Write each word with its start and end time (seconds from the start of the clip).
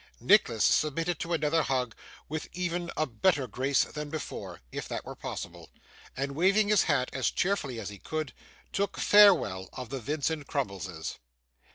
Nicholas 0.19 0.63
submitted 0.65 1.19
to 1.19 1.31
another 1.31 1.61
hug 1.61 1.93
with 2.27 2.49
even 2.53 2.89
a 2.97 3.05
better 3.05 3.45
grace 3.45 3.83
than 3.83 4.09
before, 4.09 4.61
if 4.71 4.87
that 4.87 5.05
were 5.05 5.13
possible, 5.15 5.69
and 6.17 6.31
waving 6.33 6.69
his 6.69 6.85
hat 6.85 7.07
as 7.13 7.29
cheerfully 7.29 7.79
as 7.79 7.89
he 7.89 7.99
could, 7.99 8.33
took 8.73 8.97
farewell 8.97 9.69
of 9.73 9.89
the 9.91 9.99
Vincent 9.99 10.47
Crummleses. 10.47 11.19